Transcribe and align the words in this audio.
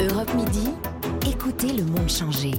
Europe 0.00 0.32
Midi, 0.34 0.70
écoutez 1.26 1.72
le 1.72 1.82
monde 1.82 2.08
changer. 2.08 2.52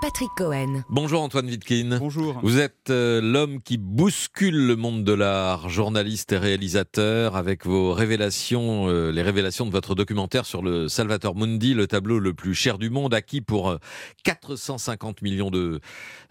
Patrick 0.00 0.30
Cohen. 0.36 0.84
Bonjour 0.88 1.22
Antoine 1.22 1.48
Vitkin. 1.48 1.98
Bonjour. 1.98 2.38
Vous 2.44 2.60
êtes 2.60 2.88
euh, 2.90 3.20
l'homme 3.20 3.60
qui 3.60 3.78
bouscule 3.78 4.66
le 4.66 4.76
monde 4.76 5.02
de 5.02 5.12
l'art, 5.12 5.68
journaliste 5.68 6.30
et 6.32 6.38
réalisateur, 6.38 7.34
avec 7.34 7.66
vos 7.66 7.92
révélations, 7.92 8.88
euh, 8.88 9.10
les 9.10 9.22
révélations 9.22 9.66
de 9.66 9.72
votre 9.72 9.96
documentaire 9.96 10.46
sur 10.46 10.62
le 10.62 10.88
Salvator 10.88 11.34
Mundi, 11.34 11.74
le 11.74 11.88
tableau 11.88 12.20
le 12.20 12.32
plus 12.32 12.54
cher 12.54 12.78
du 12.78 12.90
monde, 12.90 13.12
acquis 13.12 13.40
pour 13.40 13.70
euh, 13.70 13.78
450 14.22 15.20
millions 15.22 15.50
de, 15.50 15.80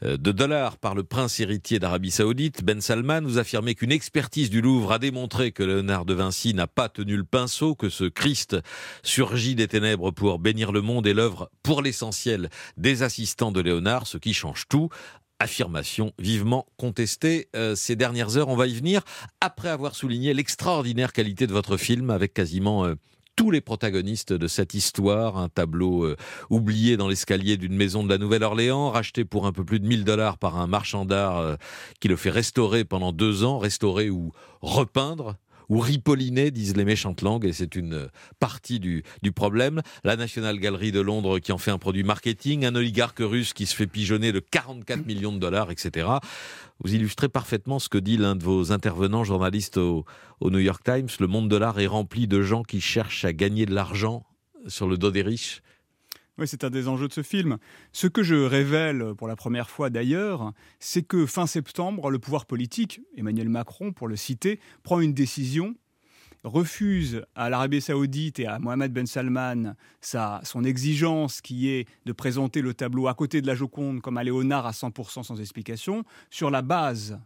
euh, 0.04 0.15
de 0.15 0.31
dollars 0.31 0.77
par 0.77 0.95
le 0.95 1.04
prince 1.04 1.39
héritier 1.41 1.77
d'Arabie 1.77 2.11
Saoudite, 2.11 2.63
Ben 2.63 2.79
Salman. 2.79 3.21
Vous 3.23 3.38
affirmez 3.38 3.75
qu'une 3.75 3.91
expertise 3.91 4.49
du 4.49 4.61
Louvre 4.61 4.93
a 4.93 4.99
démontré 4.99 5.52
que 5.52 5.63
Léonard 5.63 6.05
de 6.05 6.13
Vinci 6.13 6.54
n'a 6.54 6.68
pas 6.68 6.88
tenu 6.88 7.18
le 7.18 7.25
pinceau, 7.25 7.75
que 7.75 7.89
ce 7.89 8.05
Christ 8.05 8.55
surgit 9.04 9.55
des 9.55 9.68
ténèbres 9.68 10.11
pour 10.11 10.39
bénir 10.39 10.71
le 10.71 10.81
monde 10.81 11.05
et 11.05 11.13
l'œuvre, 11.13 11.49
pour 11.63 11.81
l'essentiel, 11.81 12.49
des 12.77 13.04
assistants 13.04 13.51
de 13.51 13.57
Léonard, 13.61 14.07
ce 14.07 14.18
qui 14.18 14.34
change 14.34 14.68
tout. 14.68 14.89
Affirmation 15.39 16.14
vivement 16.18 16.66
contestée 16.78 17.50
euh, 17.56 17.75
ces 17.75 17.96
dernières 17.96 18.38
heures. 18.38 18.47
On 18.47 18.56
va 18.56 18.68
y 18.68 18.74
venir 18.74 19.02
après 19.39 19.70
avoir 19.70 19.96
souligné 19.96 20.33
l'extraordinaire 20.33 21.14
qualité 21.14 21.46
de 21.46 21.54
votre 21.54 21.78
film 21.78 22.10
avec 22.10 22.33
quasiment 22.33 22.86
euh, 22.86 22.96
tous 23.36 23.52
les 23.52 23.61
protagonistes 23.61 24.33
de 24.33 24.47
cette 24.47 24.74
histoire. 24.74 25.38
Un 25.38 25.50
tableau 25.50 26.06
euh, 26.06 26.18
oublié 26.50 26.97
dans 26.97 27.07
l'escalier 27.07 27.57
d'une 27.57 27.75
maison 27.75 28.04
de 28.04 28.10
la 28.10 28.18
Nouvelle-Orléans, 28.18 28.89
racheté 28.89 29.25
pour 29.25 29.46
un 29.46 29.52
peu 29.52 29.64
plus 29.64 29.80
de 29.80 29.88
1000 29.88 30.05
dollars 30.05 30.39
par 30.39 30.58
un 30.58 30.66
marchand 30.66 31.05
d'art 31.05 31.58
qui 32.00 32.08
le 32.08 32.16
fait 32.16 32.31
restaurer 32.31 32.83
pendant 32.83 33.11
deux 33.11 33.44
ans, 33.44 33.59
restaurer 33.59 34.09
ou 34.09 34.31
repeindre 34.61 35.36
ou 35.69 35.80
ripolliner, 35.80 36.52
disent 36.52 36.75
les 36.75 36.85
méchantes 36.85 37.21
langues, 37.21 37.45
et 37.45 37.53
c'est 37.53 37.75
une 37.75 38.09
partie 38.39 38.80
du, 38.80 39.03
du 39.21 39.31
problème. 39.31 39.81
La 40.03 40.16
National 40.16 40.59
Gallery 40.59 40.91
de 40.91 41.02
Londres 41.02 41.39
qui 41.39 41.52
en 41.52 41.57
fait 41.57 41.71
un 41.71 41.77
produit 41.77 42.03
marketing, 42.03 42.66
un 42.66 42.75
oligarque 42.75 43.19
russe 43.19 43.53
qui 43.53 43.66
se 43.66 43.75
fait 43.75 43.87
pigeonner 43.87 44.31
de 44.31 44.39
44 44.39 45.05
millions 45.05 45.33
de 45.33 45.39
dollars, 45.39 45.71
etc. 45.71 46.07
Vous 46.83 46.93
illustrez 46.93 47.29
parfaitement 47.29 47.79
ce 47.79 47.89
que 47.89 47.97
dit 47.97 48.17
l'un 48.17 48.35
de 48.35 48.43
vos 48.43 48.71
intervenants, 48.71 49.23
journaliste 49.23 49.77
au, 49.77 50.05
au 50.39 50.49
New 50.49 50.59
York 50.59 50.83
Times. 50.83 51.09
Le 51.19 51.27
monde 51.27 51.49
de 51.49 51.57
l'art 51.57 51.79
est 51.79 51.87
rempli 51.87 52.27
de 52.27 52.41
gens 52.41 52.63
qui 52.63 52.81
cherchent 52.81 53.25
à 53.25 53.33
gagner 53.33 53.65
de 53.65 53.73
l'argent 53.73 54.25
sur 54.67 54.87
le 54.87 54.97
dos 54.97 55.11
des 55.11 55.21
riches. 55.21 55.61
Oui, 56.39 56.47
c'est 56.47 56.63
un 56.63 56.69
des 56.69 56.88
enjeux 56.88 57.07
de 57.07 57.13
ce 57.13 57.23
film. 57.23 57.57
Ce 57.91 58.05
que 58.05 58.21
je 58.21 58.35
révèle 58.35 59.16
pour 59.17 59.27
la 59.27 59.35
première 59.35 59.71
fois 59.71 59.89
d'ailleurs, 59.89 60.53
c'est 60.80 61.02
que 61.02 61.25
fin 61.25 61.47
septembre, 61.47 62.11
le 62.11 62.19
pouvoir 62.19 62.45
politique, 62.45 63.02
Emmanuel 63.16 63.49
Macron 63.49 63.91
pour 63.91 64.07
le 64.07 64.16
citer, 64.16 64.59
prend 64.83 64.99
une 64.99 65.15
décision, 65.15 65.75
refuse 66.43 67.23
à 67.33 67.49
l'Arabie 67.49 67.81
saoudite 67.81 68.39
et 68.39 68.45
à 68.45 68.59
Mohamed 68.59 68.93
Ben 68.93 69.08
Salman 69.08 69.73
sa, 69.99 70.39
son 70.43 70.63
exigence 70.63 71.41
qui 71.41 71.69
est 71.69 71.88
de 72.05 72.11
présenter 72.11 72.61
le 72.61 72.75
tableau 72.75 73.08
à 73.08 73.15
côté 73.15 73.41
de 73.41 73.47
la 73.47 73.55
Joconde 73.55 74.02
comme 74.02 74.19
un 74.19 74.23
Léonard 74.23 74.67
à 74.67 74.71
100% 74.71 75.23
sans 75.23 75.41
explication, 75.41 76.03
sur 76.30 76.52
la 76.52 76.61
base 76.61 77.19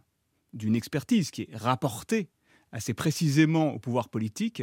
d'une 0.54 0.74
expertise 0.74 1.30
qui 1.30 1.42
est 1.42 1.56
rapportée 1.56 2.30
assez 2.72 2.94
précisément 2.94 3.74
au 3.74 3.78
pouvoir 3.78 4.08
politique, 4.08 4.62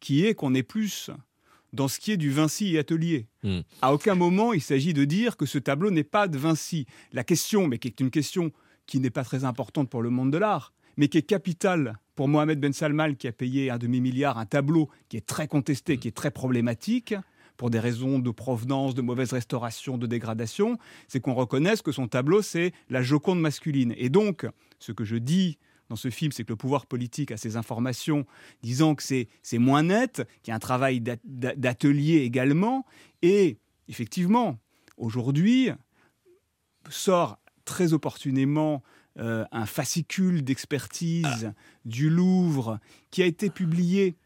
qui 0.00 0.24
est 0.24 0.34
qu'on 0.34 0.54
est 0.54 0.62
plus 0.62 1.10
dans 1.72 1.88
ce 1.88 1.98
qui 1.98 2.12
est 2.12 2.16
du 2.16 2.30
Vinci 2.30 2.74
et 2.74 2.78
Atelier. 2.78 3.26
Hmm. 3.42 3.60
À 3.82 3.92
aucun 3.92 4.14
moment 4.14 4.52
il 4.52 4.62
s'agit 4.62 4.94
de 4.94 5.04
dire 5.04 5.36
que 5.36 5.46
ce 5.46 5.58
tableau 5.58 5.90
n'est 5.90 6.04
pas 6.04 6.28
de 6.28 6.38
Vinci. 6.38 6.86
La 7.12 7.24
question, 7.24 7.66
mais 7.66 7.78
qui 7.78 7.88
est 7.88 8.00
une 8.00 8.10
question 8.10 8.52
qui 8.86 9.00
n'est 9.00 9.10
pas 9.10 9.24
très 9.24 9.44
importante 9.44 9.88
pour 9.88 10.02
le 10.02 10.10
monde 10.10 10.32
de 10.32 10.38
l'art, 10.38 10.72
mais 10.96 11.08
qui 11.08 11.18
est 11.18 11.22
capitale 11.22 11.98
pour 12.16 12.28
Mohamed 12.28 12.60
Ben 12.60 12.72
Salman 12.72 13.14
qui 13.14 13.28
a 13.28 13.32
payé 13.32 13.70
un 13.70 13.78
demi-milliard 13.78 14.38
un 14.38 14.46
tableau 14.46 14.88
qui 15.08 15.16
est 15.16 15.26
très 15.26 15.48
contesté, 15.48 15.96
qui 15.96 16.08
est 16.08 16.16
très 16.16 16.30
problématique 16.30 17.14
pour 17.60 17.68
des 17.68 17.78
raisons 17.78 18.18
de 18.18 18.30
provenance, 18.30 18.94
de 18.94 19.02
mauvaise 19.02 19.34
restauration, 19.34 19.98
de 19.98 20.06
dégradation, 20.06 20.78
c'est 21.08 21.20
qu'on 21.20 21.34
reconnaisse 21.34 21.82
que 21.82 21.92
son 21.92 22.08
tableau, 22.08 22.40
c'est 22.40 22.72
la 22.88 23.02
Joconde 23.02 23.38
masculine. 23.38 23.92
Et 23.98 24.08
donc, 24.08 24.46
ce 24.78 24.92
que 24.92 25.04
je 25.04 25.16
dis 25.16 25.58
dans 25.90 25.96
ce 25.96 26.08
film, 26.08 26.30
c'est 26.32 26.44
que 26.44 26.52
le 26.52 26.56
pouvoir 26.56 26.86
politique 26.86 27.32
a 27.32 27.36
ces 27.36 27.56
informations 27.56 28.24
disant 28.62 28.94
que 28.94 29.02
c'est 29.02 29.58
moins 29.58 29.82
net, 29.82 30.26
qu'il 30.42 30.50
y 30.50 30.52
a 30.52 30.56
un 30.56 30.60
travail 30.60 31.00
d'at- 31.00 31.18
d'at- 31.24 31.56
d'atelier 31.56 32.18
également. 32.22 32.86
Et 33.22 33.58
effectivement, 33.88 34.58
aujourd'hui, 34.96 35.70
sort 36.88 37.38
très 37.64 37.92
opportunément 37.92 38.82
euh, 39.18 39.44
un 39.50 39.66
fascicule 39.66 40.42
d'expertise 40.44 41.52
du 41.84 42.08
Louvre 42.08 42.78
qui 43.10 43.22
a 43.22 43.26
été 43.26 43.50
publié 43.50 44.16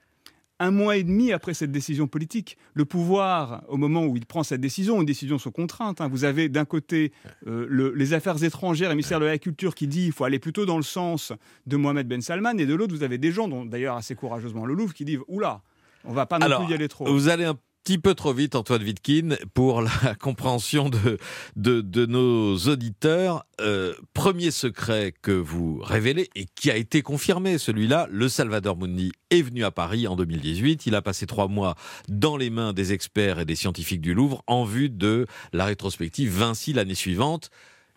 un 0.61 0.71
mois 0.71 0.97
et 0.97 1.03
demi 1.03 1.33
après 1.33 1.53
cette 1.55 1.73
décision 1.73 2.07
politique. 2.07 2.57
Le 2.75 2.85
pouvoir, 2.85 3.65
au 3.69 3.77
moment 3.77 4.05
où 4.05 4.17
il 4.17 4.25
prend 4.25 4.43
cette 4.43 4.61
décision, 4.61 5.01
une 5.01 5.07
décision 5.07 5.39
sous 5.39 5.51
contrainte, 5.51 6.01
hein, 6.01 6.09
vous 6.09 6.25
avez 6.25 6.49
d'un 6.49 6.65
côté 6.65 7.13
euh, 7.47 7.67
le- 7.69 7.93
les 7.95 8.13
affaires 8.13 8.43
étrangères 8.43 8.89
et 8.89 8.93
le 8.93 8.97
ministère 8.97 9.21
de 9.21 9.25
la 9.27 9.39
Culture 9.39 9.75
qui 9.75 9.87
dit 9.89 10.05
qu'il 10.05 10.13
faut 10.13 10.25
aller 10.25 10.39
plutôt 10.39 10.65
dans 10.67 10.77
le 10.77 10.83
sens 10.85 11.33
de 11.67 11.77
Mohamed 11.77 12.07
Ben 12.07 12.21
Salman, 12.21 12.57
et 12.59 12.67
de 12.67 12.75
l'autre, 12.75 12.95
vous 12.95 13.03
avez 13.03 13.19
des 13.19 13.33
gens, 13.33 13.49
dont 13.49 13.65
d'ailleurs 13.65 13.97
assez 13.97 14.15
courageusement 14.15 14.65
le 14.67 14.75
Louvre, 14.75 14.95
qui 14.95 15.05
disent 15.05 15.21
Oula, 15.29 15.63
on 16.05 16.13
va 16.13 16.27
pas 16.27 16.39
non 16.39 16.47
Alors, 16.47 16.63
plus 16.65 16.71
y 16.71 16.75
aller 16.75 16.89
trop. 16.89 17.07
Vous 17.13 17.29
allez 17.29 17.45
un 17.45 17.59
petit 17.85 17.99
peu 17.99 18.15
trop 18.15 18.33
vite, 18.33 18.55
Antoine 18.55 18.83
Vitkin, 18.83 19.37
pour 19.53 19.83
la 19.83 20.15
compréhension 20.21 20.89
de, 20.89 21.19
de, 21.55 21.83
de 21.83 22.07
nos 22.07 22.57
auditeurs. 22.57 23.45
Euh, 23.61 23.93
premier 24.15 24.51
secret 24.51 25.13
que 25.21 25.33
vous 25.33 25.81
révélez 25.83 26.31
et 26.35 26.47
qui 26.47 26.71
a 26.71 26.77
été 26.77 27.03
confirmé, 27.03 27.59
celui-là, 27.59 28.09
le 28.11 28.31
Salvador 28.31 28.79
Mundi 28.79 29.13
est 29.31 29.43
venu 29.43 29.65
à 29.65 29.71
Paris 29.71 30.07
en 30.09 30.17
2018. 30.17 30.87
Il 30.87 30.95
a 30.95 31.03
passé 31.03 31.27
trois 31.27 31.47
mois 31.47 31.75
dans 32.09 32.39
les 32.39 32.49
mains 32.49 32.73
des 32.73 32.95
experts 32.95 33.39
et 33.39 33.45
des 33.45 33.57
scientifiques 33.57 34.01
du 34.01 34.15
Louvre 34.15 34.43
en 34.47 34.65
vue 34.65 34.89
de 34.89 35.27
la 35.53 35.67
rétrospective 35.67 36.31
Vinci 36.31 36.73
l'année 36.73 36.95
suivante. 36.95 37.51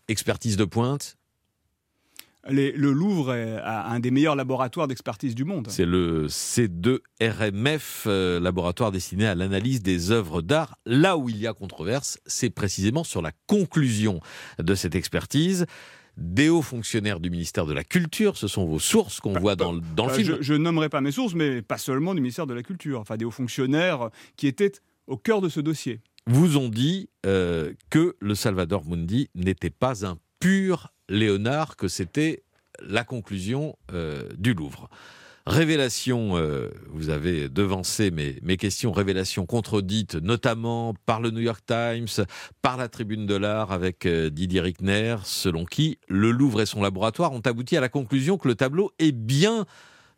Expertise 0.09 0.57
de 0.57 0.65
pointe, 0.65 1.16
Les- 2.49 2.71
le 2.71 2.91
Louvre 2.91 3.33
est- 3.33 3.59
un 3.63 3.99
des 3.99 4.11
meilleurs 4.11 4.35
laboratoires 4.35 4.87
d'expertise 4.87 5.35
du 5.35 5.43
monde. 5.43 5.67
C'est 5.69 5.85
le 5.85 6.27
C2RMF, 6.29 8.03
euh, 8.07 8.39
laboratoire 8.39 8.91
destiné 8.91 9.25
à 9.27 9.35
l'analyse 9.35 9.81
des 9.81 10.11
œuvres 10.11 10.41
d'art. 10.41 10.77
Là 10.85 11.17
où 11.17 11.29
il 11.29 11.37
y 11.37 11.47
a 11.47 11.53
controverse, 11.53 12.19
c'est 12.25 12.49
précisément 12.49 13.03
sur 13.03 13.21
la 13.21 13.31
conclusion 13.47 14.19
de 14.59 14.75
cette 14.75 14.95
expertise. 14.95 15.65
Des 16.17 16.49
hauts 16.49 16.63
fonctionnaires 16.63 17.19
du 17.19 17.29
ministère 17.29 17.65
de 17.67 17.73
la 17.73 17.83
Culture, 17.83 18.37
ce 18.37 18.47
sont 18.47 18.65
vos 18.65 18.79
sources 18.79 19.19
qu'on 19.19 19.33
voit 19.39 19.55
dans, 19.55 19.73
le- 19.73 19.81
dans 19.95 20.07
le 20.07 20.13
Euh, 20.13 20.15
film. 20.15 20.37
je, 20.37 20.41
je 20.41 20.53
nommerai 20.55 20.89
pas 20.89 20.99
mes 21.01 21.11
sources, 21.11 21.35
mais 21.35 21.61
pas 21.61 21.77
seulement 21.77 22.15
du 22.15 22.21
ministère 22.21 22.47
de 22.47 22.55
la 22.55 22.63
Culture, 22.63 22.99
enfin 22.99 23.17
des 23.17 23.25
hauts 23.25 23.29
fonctionnaires 23.31 24.09
qui 24.35 24.47
étaient 24.47 24.71
au 25.05 25.17
cœur 25.17 25.41
de 25.41 25.49
ce 25.49 25.59
dossier. 25.59 26.01
Vous 26.25 26.57
ont 26.57 26.69
dit 26.69 27.09
euh, 27.25 27.71
que 27.91 28.15
le 28.19 28.33
Salvador 28.35 28.83
Mundi 28.85 29.29
n'était 29.35 29.69
pas 29.69 30.05
un 30.05 30.17
pur 30.39 30.91
Léonard, 31.09 31.75
que 31.75 31.87
c'était 31.87 32.43
la 32.85 33.03
conclusion 33.03 33.77
euh, 33.93 34.29
du 34.37 34.53
Louvre. 34.53 34.89
Révélation, 35.47 36.35
euh, 36.35 36.69
vous 36.89 37.09
avez 37.09 37.47
devancé 37.47 38.11
mes, 38.11 38.57
questions, 38.57 38.91
révélation 38.91 39.45
contredites 39.45 40.15
notamment 40.15 40.93
par 41.05 41.21
le 41.21 41.31
New 41.31 41.39
York 41.39 41.61
Times, 41.65 42.25
par 42.61 42.75
la 42.75 42.89
Tribune 42.89 43.25
de 43.25 43.35
l'Art 43.35 43.71
avec 43.71 44.05
euh, 44.05 44.29
Didier 44.29 44.59
Rickner, 44.59 45.15
selon 45.23 45.63
qui 45.63 45.99
le 46.09 46.31
Louvre 46.31 46.59
et 46.59 46.65
son 46.65 46.81
laboratoire 46.81 47.31
ont 47.31 47.39
abouti 47.39 47.77
à 47.77 47.81
la 47.81 47.87
conclusion 47.87 48.37
que 48.37 48.49
le 48.49 48.55
tableau 48.55 48.91
est 48.99 49.13
bien 49.13 49.65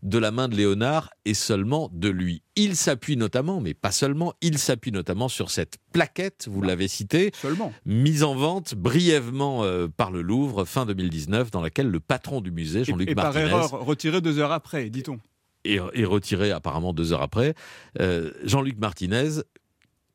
de 0.02 0.18
la 0.18 0.32
main 0.32 0.48
de 0.48 0.56
Léonard 0.56 1.10
et 1.26 1.34
seulement 1.34 1.90
de 1.94 2.10
lui. 2.10 2.42
Il 2.56 2.76
s'appuie 2.76 3.18
notamment, 3.18 3.62
mais 3.62 3.74
pas 3.74 3.92
seulement, 3.92 4.34
il 4.42 4.58
s'appuie 4.58 4.92
notamment 4.92 5.28
sur 5.28 5.50
cette 5.52 5.78
plaquette, 5.92 6.48
vous 6.50 6.62
l'avez 6.62 6.88
citée, 6.88 7.32
Seulement. 7.34 7.74
mise 7.86 8.24
en 8.24 8.36
vente 8.36 8.76
brièvement 8.76 9.64
euh, 9.64 9.88
par 9.88 10.12
le 10.12 10.22
Louvre 10.22 10.66
fin 10.66 10.86
2019, 10.86 11.52
dans 11.52 11.62
laquelle 11.62 11.90
le 11.90 12.00
patron 12.00 12.42
du 12.42 12.52
musée, 12.52 12.82
Et, 12.82 12.86
Jean-Luc 12.86 13.10
et 13.10 13.16
par 13.16 13.26
Martinez, 13.26 13.50
erreur, 13.50 13.72
retiré 13.72 14.22
deux 14.22 14.40
heures 14.40 14.52
après, 14.52 14.90
dit-on. 14.90 15.20
est 15.66 15.80
retiré 16.06 16.52
apparemment 16.52 16.94
deux 16.94 17.12
heures 17.14 17.22
après. 17.22 17.54
Euh, 18.00 18.32
Jean-Luc 18.44 18.78
Martinez 18.78 19.42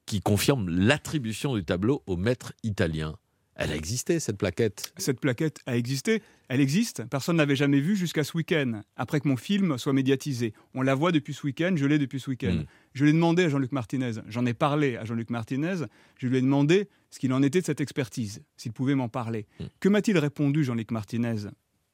qui 0.07 0.21
confirme 0.21 0.69
l'attribution 0.69 1.55
du 1.55 1.65
tableau 1.65 2.03
au 2.07 2.17
maître 2.17 2.53
italien. 2.63 3.17
Elle 3.57 3.71
a 3.71 3.77
existé, 3.77 4.19
cette 4.19 4.37
plaquette. 4.37 4.93
Cette 4.97 5.21
plaquette 5.21 5.61
a 5.67 5.77
existé, 5.77 6.23
elle 6.49 6.61
existe. 6.61 7.05
Personne 7.05 7.37
n'avait 7.37 7.55
jamais 7.55 7.81
vu 7.81 7.95
jusqu'à 7.95 8.25
ce 8.25 8.37
week-end, 8.37 8.83
après 8.97 9.21
que 9.21 9.29
mon 9.29 9.37
film 9.37 9.79
soit 9.79 9.93
médiatisé. 9.93 10.55
On 10.75 10.83
la 10.83 10.95
voit 10.95 11.13
depuis 11.13 11.35
ce 11.35 11.47
week-end, 11.47 11.75
je 11.77 11.87
l'ai 11.87 11.99
depuis 11.99 12.19
ce 12.19 12.31
week-end. 12.31 12.55
Mm. 12.55 12.65
Je 12.95 13.05
l'ai 13.05 13.13
demandé 13.13 13.45
à 13.45 13.49
Jean-Luc 13.49 13.71
Martinez, 13.73 14.13
j'en 14.27 14.45
ai 14.45 14.55
parlé 14.55 14.97
à 14.97 15.05
Jean-Luc 15.05 15.31
Martinez, 15.31 15.85
je 16.19 16.27
lui 16.27 16.39
ai 16.39 16.41
demandé 16.41 16.89
ce 17.11 17.21
qu'il 17.21 17.33
en 17.33 17.43
était 17.43 17.61
de 17.61 17.67
cette 17.67 17.81
expertise, 17.81 18.43
s'il 18.57 18.73
pouvait 18.73 18.97
m'en 18.97 19.09
parler. 19.09 19.47
Mm. 19.61 19.65
Que 19.79 19.89
m'a-t-il 19.89 20.19
répondu 20.19 20.65
Jean-Luc 20.65 20.91
Martinez? 20.91 21.49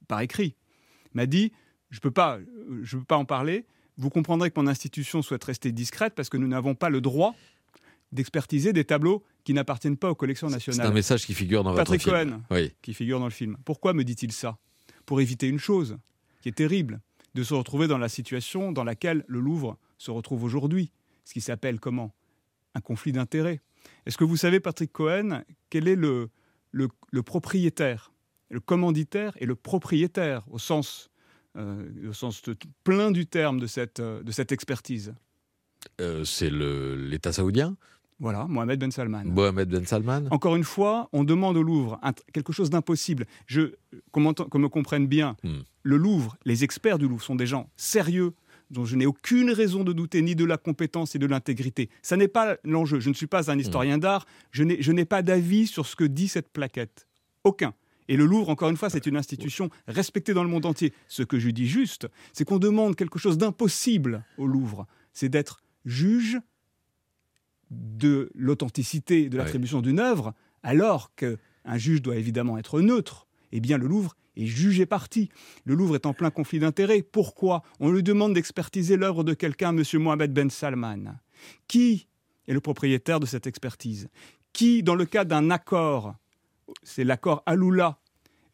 Par 0.09 0.21
écrit. 0.21 0.57
Il 1.13 1.17
m'a 1.17 1.27
dit, 1.27 1.53
je 1.91 1.99
ne 1.99 2.01
peux, 2.01 2.11
pas, 2.11 2.39
euh, 2.39 2.81
je 2.83 2.97
peux 2.97 3.05
pas 3.05 3.17
en 3.17 3.27
parler, 3.27 3.67
vous 3.99 4.09
comprendrez 4.09 4.51
que 4.51 4.59
mon 4.59 4.67
institution 4.67 5.21
souhaite 5.21 5.45
rester 5.45 5.73
discrète 5.73 6.15
parce 6.15 6.31
que 6.31 6.39
nous 6.39 6.49
n'avons 6.49 6.75
pas 6.75 6.89
le 6.89 7.03
droit 7.03 7.35
d'expertiser 8.13 8.73
des 8.73 8.85
tableaux 8.85 9.23
qui 9.45 9.55
n'appartiennent 9.55 9.97
pas 9.97 10.11
aux 10.11 10.15
collections 10.15 10.49
C'est 10.49 10.55
un 10.55 10.57
nationales. 10.57 10.93
message 10.93 11.25
qui 11.27 11.35
figure 11.35 11.63
dans 11.65 11.75
Patrick 11.75 12.03
votre 12.05 12.19
film. 12.19 12.31
Cohen, 12.31 12.43
Oui. 12.51 12.73
qui 12.83 12.95
figure 12.95 13.19
dans 13.21 13.27
le 13.27 13.31
film. 13.33 13.57
Pourquoi 13.65 13.93
me 13.95 14.05
dit-il 14.05 14.33
ça? 14.33 14.59
Pour 15.07 15.21
éviter 15.21 15.47
une 15.49 15.59
chose 15.59 15.97
qui 16.43 16.49
est 16.49 16.53
terrible, 16.57 17.01
de 17.35 17.43
se 17.45 17.55
retrouver 17.55 17.87
dans 17.87 17.99
la 17.99 18.09
situation 18.09 18.73
dans 18.73 18.83
laquelle 18.85 19.25
le 19.29 19.39
Louvre 19.41 19.79
se 19.99 20.11
retrouve 20.11 20.43
aujourd'hui. 20.45 20.91
Ce 21.25 21.33
qui 21.33 21.41
s'appelle 21.41 21.79
comment? 21.79 22.13
Un 22.75 22.81
conflit 22.81 23.13
d'intérêts. 23.13 23.61
Est-ce 24.07 24.17
que 24.19 24.25
vous 24.25 24.37
savez, 24.37 24.59
Patrick 24.61 24.93
Cohen, 24.93 25.43
quel 25.71 25.87
est 25.89 25.95
le, 25.97 26.29
le, 26.73 26.89
propriétaire, 27.23 28.13
le 28.51 28.61
commanditaire 28.61 29.33
et 29.39 29.47
le 29.47 29.55
propriétaire 29.55 30.45
au 30.51 30.59
sens, 30.59 31.11
euh, 31.57 32.09
au 32.09 32.13
sens 32.13 32.43
plein 32.85 33.11
du 33.13 33.27
terme 33.27 33.61
de 33.61 33.67
cette, 33.67 34.01
euh, 34.01 34.23
de 34.23 34.33
cette 34.33 34.51
expertise? 34.53 35.15
Euh, 36.01 36.25
C'est 36.25 36.51
l'État 36.51 37.33
saoudien 37.33 37.77
voilà, 38.21 38.47
Mohamed 38.47 38.79
Ben 38.79 38.91
Salman. 38.91 39.25
Mohamed 39.25 39.71
Ben 39.71 39.87
Salman. 39.87 40.25
Encore 40.31 40.55
une 40.55 40.65
fois, 40.65 41.09
on 41.13 41.25
demande 41.25 41.57
au 41.57 41.63
Louvre 41.63 41.99
quelque 42.35 42.53
chose 42.53 42.69
d'impossible. 42.69 43.25
Je, 43.47 43.73
qu'on 44.13 44.21
me 44.21 44.69
comprenne 44.69 45.07
bien, 45.07 45.37
hmm. 45.43 45.61
le 45.83 45.97
Louvre, 45.97 46.37
les 46.45 46.63
experts 46.63 46.99
du 46.99 47.09
Louvre 47.09 47.23
sont 47.23 47.35
des 47.35 47.47
gens 47.47 47.71
sérieux, 47.77 48.35
dont 48.71 48.85
je 48.85 48.95
n'ai 48.95 49.07
aucune 49.07 49.51
raison 49.51 49.85
de 49.85 49.93
douter 49.95 50.21
ni 50.21 50.37
de 50.37 50.45
la 50.45 50.59
compétence 50.59 51.15
et 51.15 51.19
de 51.19 51.27
l'intégrité. 51.27 51.89
Ça 52.03 52.17
n'est 52.17 52.29
pas 52.29 52.59
l'enjeu. 52.63 53.01
Je 53.01 53.09
ne 53.09 53.15
suis 53.15 53.27
pas 53.27 53.51
un 53.51 53.57
hmm. 53.57 53.61
historien 53.61 53.97
d'art. 53.99 54.27
Je 54.53 54.93
n'ai 54.93 55.05
pas 55.07 55.23
d'avis 55.23 55.67
sur 55.67 55.87
ce 55.87 55.97
que 55.97 56.05
dit 56.05 56.29
cette 56.29 56.51
plaquette. 56.51 57.09
Aucun. 57.43 57.73
Et 58.09 58.17
le 58.17 58.27
Louvre, 58.27 58.51
encore 58.51 58.69
une 58.69 58.77
fois, 58.77 58.91
c'est 58.91 59.07
une 59.07 59.17
institution 59.17 59.71
respectée 59.87 60.35
dans 60.35 60.43
le 60.43 60.51
monde 60.51 60.67
entier. 60.67 60.93
Ce 61.09 61.23
que 61.23 61.39
je 61.39 61.49
dis 61.49 61.67
juste, 61.67 62.07
c'est 62.35 62.45
qu'on 62.45 62.59
demande 62.59 62.97
quelque 62.97 63.19
chose 63.19 63.39
d'impossible 63.39 64.25
au 64.37 64.47
Louvre. 64.47 64.87
C'est 65.15 65.29
d'être 65.29 65.63
juge 65.87 66.39
de 67.71 68.31
l'authenticité 68.35 69.29
de 69.29 69.37
l'attribution 69.37 69.81
d'une 69.81 70.01
œuvre, 70.01 70.35
alors 70.63 71.15
qu'un 71.15 71.77
juge 71.77 72.03
doit 72.03 72.17
évidemment 72.17 72.59
être 72.59 72.81
neutre, 72.81 73.27
eh 73.53 73.61
bien 73.61 73.79
le 73.79 73.87
Louvre 73.87 74.17
est 74.37 74.47
jugé 74.47 74.87
parti. 74.87 75.29
Le 75.65 75.75
Louvre 75.75 75.95
est 75.95 76.07
en 76.07 76.15
plein 76.15 76.31
conflit 76.31 76.59
d'intérêts. 76.59 77.03
Pourquoi? 77.03 77.63
On 77.79 77.91
lui 77.91 78.03
demande 78.03 78.35
d'expertiser 78.35 78.97
l'œuvre 78.97 79.25
de 79.25 79.35
quelqu'un, 79.35 79.77
M. 79.77 79.85
Mohamed 79.95 80.33
Ben 80.33 80.51
Salman. 80.51 81.19
Qui 81.69 82.07
est 82.47 82.53
le 82.53 82.61
propriétaire 82.61 83.21
de 83.21 83.27
cette 83.27 83.47
expertise? 83.47 84.09
Qui, 84.53 84.83
dans 84.83 84.95
le 84.95 85.05
cas 85.05 85.25
d'un 85.25 85.51
accord, 85.51 86.15
c'est 86.83 87.05
l'accord 87.05 87.43
Aloula, 87.47 87.99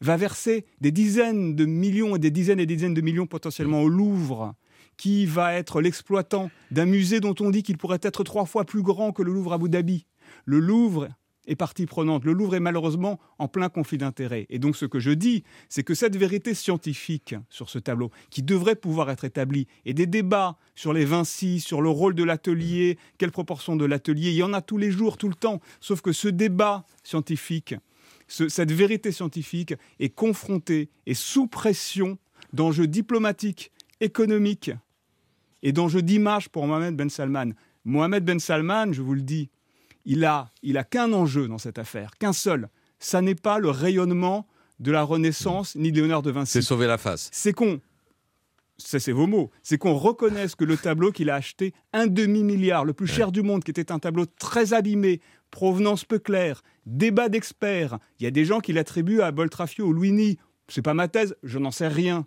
va 0.01 0.17
verser 0.17 0.65
des 0.79 0.91
dizaines 0.91 1.55
de 1.55 1.65
millions 1.65 2.15
et 2.15 2.19
des 2.19 2.31
dizaines 2.31 2.59
et 2.59 2.65
des 2.65 2.75
dizaines 2.75 2.93
de 2.93 3.01
millions 3.01 3.25
potentiellement 3.25 3.81
au 3.81 3.89
Louvre 3.89 4.53
qui 4.97 5.25
va 5.25 5.53
être 5.53 5.81
l'exploitant 5.81 6.49
d'un 6.71 6.85
musée 6.85 7.19
dont 7.19 7.35
on 7.39 7.49
dit 7.49 7.63
qu'il 7.63 7.77
pourrait 7.77 7.99
être 8.01 8.23
trois 8.23 8.45
fois 8.45 8.65
plus 8.65 8.81
grand 8.81 9.11
que 9.11 9.23
le 9.23 9.31
Louvre 9.31 9.53
Abu 9.53 9.69
Dhabi? 9.69 10.05
Le 10.45 10.59
Louvre 10.59 11.07
est 11.47 11.55
partie 11.55 11.85
prenante. 11.85 12.25
Le 12.25 12.33
Louvre 12.33 12.55
est 12.55 12.59
malheureusement 12.59 13.19
en 13.39 13.47
plein 13.47 13.69
conflit 13.69 13.97
d'intérêts. 13.97 14.45
Et 14.49 14.59
donc 14.59 14.75
ce 14.75 14.85
que 14.85 14.99
je 14.99 15.11
dis, 15.11 15.43
c'est 15.69 15.83
que 15.83 15.95
cette 15.95 16.17
vérité 16.17 16.53
scientifique 16.53 17.35
sur 17.49 17.69
ce 17.69 17.79
tableau, 17.79 18.11
qui 18.29 18.43
devrait 18.43 18.75
pouvoir 18.75 19.09
être 19.09 19.23
établie, 19.23 19.67
et 19.85 19.93
des 19.93 20.05
débats 20.05 20.57
sur 20.75 20.93
les 20.93 21.05
Vinci, 21.05 21.59
sur 21.59 21.81
le 21.81 21.89
rôle 21.89 22.15
de 22.15 22.23
l'atelier, 22.23 22.97
quelle 23.17 23.31
proportion 23.31 23.75
de 23.75 23.85
l'atelier, 23.85 24.31
il 24.31 24.35
y 24.35 24.43
en 24.43 24.53
a 24.53 24.61
tous 24.61 24.77
les 24.77 24.91
jours, 24.91 25.17
tout 25.17 25.29
le 25.29 25.35
temps. 25.35 25.61
Sauf 25.79 26.01
que 26.01 26.11
ce 26.11 26.27
débat 26.27 26.85
scientifique, 27.03 27.75
cette 28.27 28.71
vérité 28.71 29.13
scientifique 29.13 29.73
est 29.99 30.09
confrontée 30.09 30.89
et 31.05 31.13
sous 31.13 31.47
pression 31.47 32.17
d'enjeux 32.51 32.87
diplomatiques, 32.87 33.71
économiques, 34.01 34.71
et 35.67 35.73
d'enjeux 35.73 36.01
d'image 36.01 36.47
pour 36.47 36.65
Mohamed 36.65 36.95
Ben 36.95 37.09
Salman. 37.09 37.49
Mohamed 37.83 38.23
Ben 38.23 38.39
Salman, 38.39 38.93
je 38.93 39.01
vous 39.01 39.13
le 39.13 39.21
dis, 39.21 39.49
il 40.05 40.23
a, 40.23 40.49
il 40.63 40.77
a 40.77 40.85
qu'un 40.85 41.11
enjeu 41.11 41.49
dans 41.49 41.57
cette 41.57 41.77
affaire, 41.77 42.11
qu'un 42.17 42.31
seul. 42.31 42.69
Ça 42.99 43.21
n'est 43.21 43.35
pas 43.35 43.59
le 43.59 43.69
rayonnement 43.69 44.47
de 44.79 44.91
la 44.91 45.03
Renaissance 45.03 45.75
ni 45.75 45.91
de 45.91 45.99
Léonard 45.99 46.21
de 46.21 46.31
Vinci. 46.31 46.53
C'est 46.53 46.61
sauver 46.61 46.87
la 46.87 46.97
face. 46.97 47.29
C'est 47.33 47.51
qu'on, 47.51 47.81
c'est 48.77 49.11
vos 49.11 49.27
mots, 49.27 49.51
c'est 49.61 49.77
qu'on 49.77 49.95
reconnaisse 49.95 50.55
que 50.55 50.63
le 50.63 50.77
tableau 50.77 51.11
qu'il 51.11 51.29
a 51.29 51.35
acheté, 51.35 51.73
un 51.91 52.07
demi-milliard, 52.07 52.85
le 52.85 52.93
plus 52.93 53.07
cher 53.07 53.33
du 53.33 53.41
monde, 53.41 53.65
qui 53.65 53.71
était 53.71 53.91
un 53.91 53.99
tableau 53.99 54.25
très 54.25 54.73
abîmé, 54.73 55.19
provenance 55.51 56.05
peu 56.05 56.17
claire, 56.17 56.63
débat 56.85 57.27
d'experts. 57.27 57.99
Il 58.21 58.23
y 58.23 58.27
a 58.27 58.31
des 58.31 58.45
gens 58.45 58.61
qui 58.61 58.71
l'attribuent 58.71 59.19
à 59.19 59.31
Boltrafio 59.31 59.87
ou 59.87 59.91
Luini. 59.91 60.37
C'est 60.69 60.81
pas 60.81 60.93
ma 60.93 61.09
thèse, 61.09 61.35
je 61.43 61.59
n'en 61.59 61.71
sais 61.71 61.89
rien. 61.89 62.25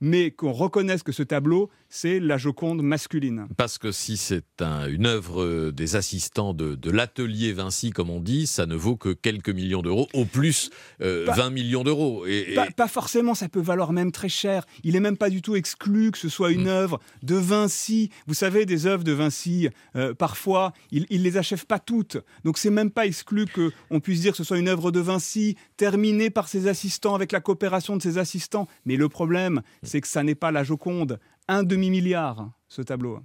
Mais 0.00 0.30
qu'on 0.30 0.52
reconnaisse 0.52 1.02
que 1.02 1.12
ce 1.12 1.22
tableau, 1.22 1.70
c'est 1.88 2.20
la 2.20 2.36
Joconde 2.36 2.82
masculine. 2.82 3.48
Parce 3.56 3.78
que 3.78 3.92
si 3.92 4.16
c'est 4.16 4.44
une 4.60 5.06
œuvre 5.06 5.70
des 5.70 5.96
assistants 5.96 6.54
de, 6.54 6.90
l'atelier 6.90 7.52
Vinci, 7.52 7.90
comme 7.90 8.10
on 8.10 8.20
dit, 8.20 8.46
ça 8.46 8.66
ne 8.66 8.74
vaut 8.74 8.96
que 8.96 9.10
quelques 9.10 9.48
millions 9.48 9.82
d'euros, 9.82 10.08
au 10.14 10.24
plus 10.24 10.70
20 11.00 11.06
euh, 11.06 11.50
millions 11.50 11.84
d'euros. 11.84 12.26
Et, 12.26 12.56
Pas, 12.76 12.88
forcément, 12.88 13.34
ça 13.34 13.48
peut 13.48 13.60
valoir 13.60 13.92
même 13.92 14.12
très 14.12 14.28
cher. 14.28 14.66
Il 14.84 14.92
n'est 14.94 15.00
même 15.00 15.16
pas 15.16 15.30
du 15.30 15.42
tout 15.42 15.56
exclu 15.56 16.10
que 16.10 16.18
ce 16.18 16.28
soit 16.28 16.50
une 16.52 16.64
hmm. 16.64 16.68
œuvre 16.68 17.00
de 17.22 17.34
Vinci. 17.34 18.10
Vous 18.26 18.34
savez, 18.34 18.66
des 18.66 18.86
œuvres 18.86 19.04
de 19.04 19.12
Vinci, 19.12 19.68
euh, 19.96 20.14
parfois, 20.14 20.72
il 20.90 21.06
ne 21.10 21.24
les 21.24 21.36
achève 21.36 21.66
pas 21.66 21.78
toutes. 21.78 22.18
Donc 22.44 22.58
c'est 22.58 22.70
même 22.70 22.90
pas 22.90 23.06
exclu 23.06 23.46
qu'on 23.46 24.00
puisse 24.00 24.20
dire 24.20 24.32
que 24.32 24.38
ce 24.38 24.44
soit 24.44 24.58
une 24.58 24.68
œuvre 24.68 24.90
de 24.90 25.00
Vinci, 25.00 25.56
terminée 25.76 26.30
par 26.30 26.48
ses 26.48 26.66
assistants, 26.66 27.14
avec 27.14 27.32
la 27.32 27.40
coopération 27.40 27.96
de 27.96 28.02
ses 28.02 28.18
assistants. 28.18 28.66
Mais 28.84 28.96
le 28.96 29.08
problème, 29.08 29.62
c'est 29.88 30.00
que 30.00 30.08
ça 30.08 30.22
n'est 30.22 30.34
pas 30.34 30.52
la 30.52 30.62
Joconde. 30.62 31.18
Un 31.48 31.62
demi-milliard, 31.62 32.50
ce 32.68 32.82
tableau. 32.82 33.20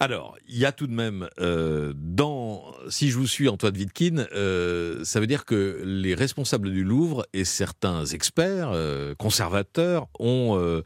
Alors, 0.00 0.36
il 0.48 0.58
y 0.58 0.64
a 0.64 0.72
tout 0.72 0.88
de 0.88 0.92
même, 0.92 1.28
euh, 1.38 1.92
dans, 1.96 2.64
si 2.88 3.10
je 3.10 3.18
vous 3.18 3.28
suis 3.28 3.48
Antoine 3.48 3.76
Wittkin, 3.76 4.26
euh, 4.34 5.04
ça 5.04 5.20
veut 5.20 5.28
dire 5.28 5.44
que 5.44 5.80
les 5.84 6.16
responsables 6.16 6.72
du 6.72 6.82
Louvre 6.82 7.24
et 7.32 7.44
certains 7.44 8.04
experts, 8.06 8.70
euh, 8.72 9.14
conservateurs, 9.14 10.08
ont 10.18 10.82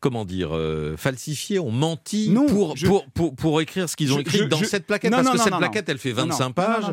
comment 0.00 0.24
dire, 0.24 0.56
euh, 0.56 0.96
falsifié, 0.96 1.58
ont 1.58 1.70
menti 1.70 2.32
pour, 2.48 2.74
pour, 3.14 3.34
pour, 3.34 3.60
écrire 3.60 3.88
ce 3.88 3.96
qu'ils 3.96 4.12
ont 4.12 4.18
écrit 4.18 4.46
dans 4.46 4.62
cette 4.62 4.86
plaquette 4.86 5.10
Parce 5.10 5.30
que 5.30 5.38
cette 5.38 5.56
plaquette, 5.56 5.88
elle 5.88 5.98
fait 5.98 6.12
25 6.12 6.50
pages 6.52 6.84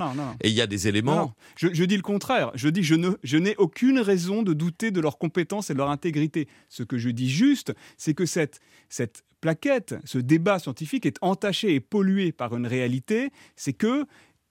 et 0.42 0.50
il 0.50 0.56
y 0.56 0.62
a 0.62 0.68
des 0.68 0.88
éléments. 0.88 1.34
Je, 1.56 1.84
dis 1.84 1.96
le 1.96 2.02
contraire. 2.02 2.52
Je 2.56 2.69
dis 2.69 2.84
je 2.84 2.96
je 3.24 3.38
n'ai 3.38 3.56
aucune 3.57 4.00
raison 4.00 4.42
de 4.42 4.54
douter 4.54 4.92
de 4.92 5.00
leur 5.00 5.18
compétence 5.18 5.69
et 5.69 5.74
de 5.74 5.78
leur 5.78 5.90
intégrité. 5.90 6.48
Ce 6.69 6.84
que 6.84 6.98
je 6.98 7.10
dis 7.10 7.30
juste, 7.30 7.74
c'est 7.98 8.13
que 8.13 8.25
cette, 8.25 8.60
cette 8.90 9.24
plaquette, 9.42 9.96
ce 10.06 10.18
débat 10.18 10.60
scientifique 10.60 11.06
est 11.06 11.18
entaché 11.22 11.75
et 11.75 11.80
pollué 11.80 12.31
par 12.31 12.56
une 12.56 12.66
réalité, 12.66 13.31
c'est 13.56 13.74
que 13.74 14.06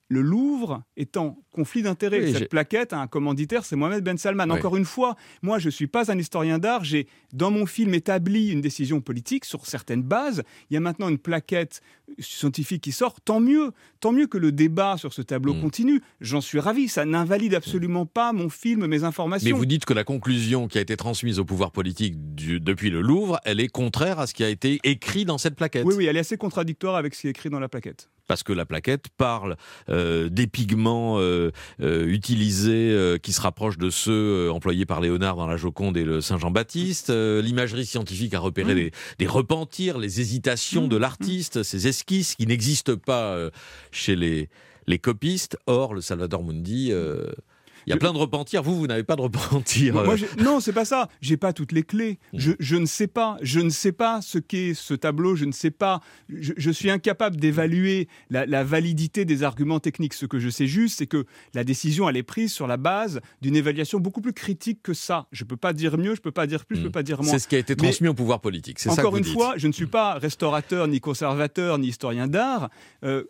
le 0.07 0.21
Louvre 0.21 0.83
est 0.97 1.17
en 1.17 1.37
conflit 1.51 1.81
d'intérêts. 1.81 2.31
Cette 2.31 2.49
plaquette 2.49 2.93
a 2.93 2.99
un 2.99 3.07
commanditaire, 3.07 3.65
c'est 3.65 3.75
Mohamed 3.75 4.03
Ben 4.03 4.17
Salman. 4.17 4.49
Encore 4.49 4.77
une 4.77 4.85
fois, 4.85 5.15
moi, 5.41 5.57
je 5.57 5.67
ne 5.67 5.71
suis 5.71 5.87
pas 5.87 6.11
un 6.11 6.17
historien 6.17 6.59
d'art. 6.59 6.83
J'ai, 6.83 7.07
dans 7.33 7.49
mon 7.49 7.65
film, 7.65 7.93
établi 7.93 8.49
une 8.49 8.61
décision 8.61 9.01
politique 9.01 9.45
sur 9.45 9.65
certaines 9.65 10.03
bases. 10.03 10.43
Il 10.69 10.75
y 10.75 10.77
a 10.77 10.79
maintenant 10.79 11.09
une 11.09 11.17
plaquette 11.17 11.81
scientifique 12.19 12.83
qui 12.83 12.91
sort. 12.91 13.19
Tant 13.21 13.39
mieux, 13.39 13.71
tant 13.99 14.11
mieux 14.11 14.27
que 14.27 14.37
le 14.37 14.51
débat 14.51 14.97
sur 14.97 15.11
ce 15.11 15.23
tableau 15.23 15.55
mm. 15.55 15.61
continue. 15.61 16.01
J'en 16.21 16.41
suis 16.41 16.59
ravi. 16.59 16.87
Ça 16.87 17.05
n'invalide 17.05 17.55
absolument 17.55 18.05
pas 18.05 18.31
mon 18.31 18.49
film, 18.49 18.85
mes 18.85 19.03
informations. 19.03 19.49
Mais 19.49 19.57
vous 19.57 19.65
dites 19.65 19.85
que 19.85 19.93
la 19.93 20.03
conclusion 20.03 20.67
qui 20.67 20.77
a 20.77 20.81
été 20.81 20.97
transmise 20.97 21.39
au 21.39 21.45
pouvoir 21.45 21.71
politique 21.71 22.15
depuis 22.35 22.91
le 22.91 23.01
Louvre, 23.01 23.39
elle 23.43 23.59
est 23.59 23.69
contraire 23.69 24.19
à 24.19 24.27
ce 24.27 24.33
qui 24.33 24.43
a 24.43 24.49
été 24.49 24.79
écrit 24.83 25.25
dans 25.25 25.39
cette 25.39 25.55
plaquette. 25.55 25.85
Oui, 25.85 25.95
oui, 25.97 26.05
elle 26.05 26.17
est 26.17 26.19
assez 26.21 26.37
contradictoire 26.37 26.95
avec 26.95 27.15
ce 27.15 27.21
qui 27.21 27.27
est 27.27 27.31
écrit 27.31 27.49
dans 27.49 27.59
la 27.59 27.69
plaquette 27.69 28.09
parce 28.27 28.43
que 28.43 28.53
la 28.53 28.65
plaquette 28.65 29.07
parle 29.17 29.55
euh, 29.89 30.29
des 30.29 30.47
pigments 30.47 31.19
euh, 31.19 31.51
euh, 31.81 32.05
utilisés 32.07 32.95
qui 33.21 33.33
se 33.33 33.41
rapprochent 33.41 33.77
de 33.77 33.89
ceux 33.89 34.51
employés 34.51 34.85
par 34.85 35.01
Léonard 35.01 35.35
dans 35.35 35.47
la 35.47 35.57
Joconde 35.57 35.97
et 35.97 36.03
le 36.03 36.21
Saint-Jean-Baptiste. 36.21 37.09
L'imagerie 37.09 37.85
scientifique 37.85 38.33
a 38.33 38.39
repéré 38.39 38.73
mmh. 38.75 38.89
des, 39.19 39.27
repentirs, 39.27 39.97
les 39.97 40.21
hésitations 40.21 40.85
mmh. 40.85 40.89
de 40.89 40.97
l'artiste, 40.97 41.63
ces 41.63 41.87
esquisses 41.87 42.35
qui 42.35 42.47
n'existent 42.47 42.97
pas 42.97 43.37
chez 43.91 44.15
les, 44.15 44.49
les 44.87 44.99
copistes. 44.99 45.57
Or, 45.67 45.93
le 45.93 46.01
Salvador 46.01 46.43
Mundi 46.43 46.91
il 47.85 47.91
y 47.91 47.93
a 47.93 47.97
plein 47.97 48.13
de 48.13 48.17
repentirs. 48.17 48.63
Vous, 48.63 48.75
vous 48.75 48.87
n'avez 48.87 49.03
pas 49.03 49.15
de 49.15 49.21
repentir. 49.21 49.93
Moi, 49.93 50.15
euh. 50.15 50.43
non, 50.43 50.59
c'est 50.59 50.73
pas 50.73 50.85
ça. 50.85 51.09
J'ai 51.21 51.37
pas 51.37 51.53
toutes 51.53 51.71
les 51.71 51.83
clés. 51.83 52.19
Mm. 52.33 52.39
Je, 52.59 52.75
ne 52.75 52.85
sais 52.85 53.07
pas. 53.07 53.37
Je 53.41 53.59
ne 53.59 53.69
sais 53.69 53.91
pas 53.91 54.21
ce 54.21 54.37
qu'est 54.39 54.73
ce 54.73 54.93
tableau. 54.93 55.35
Je 55.35 55.45
ne 55.45 55.51
sais 55.51 55.71
pas. 55.71 56.01
Je, 56.29 56.71
suis 56.71 56.89
incapable 56.89 57.37
d'évaluer 57.37 58.07
la, 58.29 58.63
validité 58.63 59.25
des 59.25 59.43
arguments 59.43 59.79
techniques. 59.79 60.13
Ce 60.13 60.25
que 60.25 60.39
je 60.39 60.49
sais 60.49 60.67
juste, 60.67 60.97
c'est 60.99 61.07
que 61.07 61.25
la 61.53 61.63
décision, 61.63 62.09
elle 62.09 62.17
est 62.17 62.23
prise 62.23 62.53
sur 62.53 62.67
la 62.67 62.77
base 62.77 63.21
d'une 63.41 63.55
évaluation 63.55 63.99
beaucoup 63.99 64.21
plus 64.21 64.33
critique 64.33 64.81
que 64.81 64.93
ça. 64.93 65.27
Je 65.31 65.43
peux 65.43 65.57
pas 65.57 65.73
dire 65.73 65.97
mieux, 65.97 66.15
je 66.15 66.21
peux 66.21 66.31
pas 66.31 66.47
dire 66.47 66.65
plus, 66.65 66.77
je 66.77 66.83
peux 66.83 66.89
mm. 66.89 66.91
pas 66.91 67.03
dire 67.03 67.21
moins. 67.21 67.31
C'est 67.31 67.39
ce 67.39 67.47
qui 67.47 67.55
a 67.55 67.59
été 67.59 67.75
transmis 67.75 68.07
au 68.07 68.13
pouvoir 68.13 68.41
politique. 68.41 68.79
C'est 68.79 68.89
encore 68.89 69.13
ça 69.13 69.17
une 69.17 69.25
fois, 69.25 69.53
je 69.57 69.67
ne 69.67 69.71
suis 69.71 69.85
mm. 69.85 69.89
pas 69.89 70.13
restaurateur, 70.15 70.87
ni 70.87 70.99
conservateur, 70.99 71.77
ni 71.77 71.87
historien 71.87 72.27
d'art. 72.27 72.69
Euh, 73.03 73.23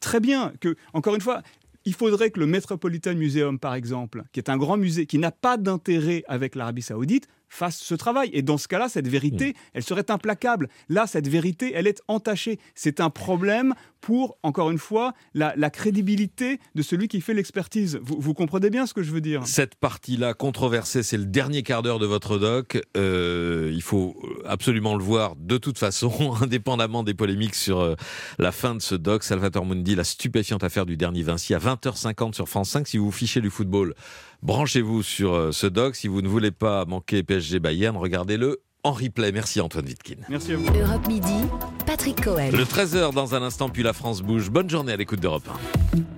très 0.00 0.20
bien 0.20 0.52
que, 0.60 0.76
encore 0.92 1.14
une 1.14 1.20
fois, 1.20 1.42
il 1.88 1.94
faudrait 1.94 2.30
que 2.30 2.38
le 2.38 2.44
Metropolitan 2.44 3.14
Museum, 3.14 3.58
par 3.58 3.74
exemple, 3.74 4.24
qui 4.32 4.40
est 4.40 4.50
un 4.50 4.58
grand 4.58 4.76
musée 4.76 5.06
qui 5.06 5.16
n'a 5.16 5.30
pas 5.30 5.56
d'intérêt 5.56 6.22
avec 6.28 6.54
l'Arabie 6.54 6.82
saoudite, 6.82 7.28
fasse 7.48 7.78
ce 7.78 7.94
travail. 7.94 8.28
Et 8.34 8.42
dans 8.42 8.58
ce 8.58 8.68
cas-là, 8.68 8.90
cette 8.90 9.08
vérité, 9.08 9.48
mm. 9.48 9.54
elle 9.72 9.82
serait 9.82 10.10
implacable. 10.10 10.68
Là, 10.90 11.06
cette 11.06 11.28
vérité, 11.28 11.72
elle 11.74 11.86
est 11.86 12.02
entachée. 12.06 12.58
C'est 12.74 13.00
un 13.00 13.08
problème 13.08 13.72
pour, 14.00 14.38
encore 14.42 14.70
une 14.70 14.78
fois, 14.78 15.12
la, 15.34 15.70
crédibilité 15.70 16.60
de 16.74 16.82
celui 16.82 17.08
qui 17.08 17.20
fait 17.20 17.34
l'expertise. 17.34 17.98
Vous, 18.02 18.34
comprenez 18.34 18.70
bien 18.70 18.86
ce 18.86 18.94
que 18.94 19.02
je 19.02 19.12
veux 19.12 19.20
dire? 19.20 19.46
Cette 19.46 19.74
partie-là 19.74 20.34
controversée, 20.34 21.02
c'est 21.02 21.16
le 21.16 21.26
dernier 21.26 21.62
quart 21.62 21.82
d'heure 21.82 21.98
de 21.98 22.06
votre 22.06 22.38
doc. 22.38 22.80
Euh, 22.96 23.70
il 23.72 23.82
faut 23.82 24.16
absolument 24.46 24.96
le 24.96 25.04
voir 25.04 25.36
de 25.36 25.58
toute 25.58 25.78
façon, 25.78 26.34
indépendamment 26.40 27.02
des 27.02 27.14
polémiques 27.14 27.54
sur 27.54 27.80
euh, 27.80 27.94
la 28.38 28.52
fin 28.52 28.74
de 28.74 28.80
ce 28.80 28.94
doc. 28.94 29.22
Salvatore 29.24 29.66
Mundi, 29.66 29.94
la 29.94 30.04
stupéfiante 30.04 30.64
affaire 30.64 30.86
du 30.86 30.96
dernier 30.96 31.22
Vinci, 31.22 31.54
à 31.54 31.58
20h50 31.58 32.34
sur 32.34 32.48
France 32.48 32.70
5. 32.70 32.88
Si 32.88 32.98
vous 32.98 33.10
fichez 33.10 33.40
du 33.40 33.50
football, 33.50 33.94
branchez-vous 34.42 35.02
sur 35.02 35.34
euh, 35.34 35.52
ce 35.52 35.66
doc. 35.66 35.96
Si 35.96 36.08
vous 36.08 36.22
ne 36.22 36.28
voulez 36.28 36.50
pas 36.50 36.84
manquer 36.86 37.22
PSG 37.22 37.60
Bayern, 37.60 37.96
regardez-le 37.96 38.60
en 38.84 38.92
replay. 38.92 39.32
Merci 39.32 39.60
Antoine 39.60 39.86
Wittkin. 39.86 40.16
Merci 40.28 40.52
à 40.52 40.56
vous. 40.56 40.66
Europe 40.66 41.06
Midi, 41.08 41.44
Le 42.52 42.64
13h 42.64 43.12
dans 43.12 43.34
un 43.34 43.42
instant, 43.42 43.68
puis 43.68 43.82
la 43.82 43.92
France 43.92 44.22
bouge. 44.22 44.50
Bonne 44.50 44.70
journée 44.70 44.92
à 44.92 44.96
l'écoute 44.96 45.20
d'Europe 45.20 45.48
1. 45.96 46.17